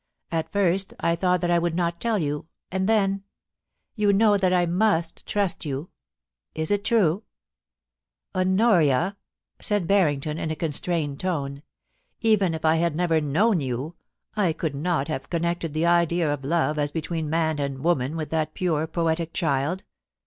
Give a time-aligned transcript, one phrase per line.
[0.31, 3.21] At first I thought that I would not tell you— and then—
[3.95, 5.91] You know that I must trust you.
[6.55, 7.21] Is it true
[8.33, 9.15] F * Honoria!'
[9.59, 11.57] said Barrington, in a constrained tone•
[12.19, 13.93] *even if I had never known you^
[14.35, 18.31] I could not have connected the idea of love as between man and woman with
[18.31, 19.83] that pure poetic child.